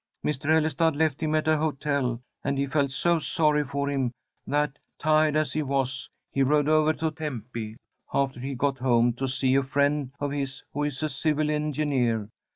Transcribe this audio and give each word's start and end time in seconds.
"Mr. 0.25 0.49
Ellestad 0.49 0.95
left 0.95 1.21
him 1.21 1.35
at 1.35 1.47
a 1.47 1.59
hotel, 1.59 2.19
and 2.43 2.57
he 2.57 2.65
felt 2.65 2.89
so 2.89 3.19
sorry 3.19 3.63
for 3.63 3.87
him 3.87 4.11
that, 4.47 4.79
tired 4.97 5.35
as 5.35 5.53
he 5.53 5.61
was, 5.61 6.09
he 6.31 6.41
rode 6.41 6.67
over 6.67 6.91
to 6.91 7.11
Tempe, 7.11 7.77
after 8.11 8.39
he 8.39 8.55
got 8.55 8.79
home, 8.79 9.13
to 9.13 9.27
see 9.27 9.53
a 9.53 9.61
friend 9.61 10.09
of 10.19 10.31
his 10.31 10.63
who 10.73 10.85
is 10.85 11.03
a 11.03 11.09
civil 11.09 11.51
engineer. 11.51 12.29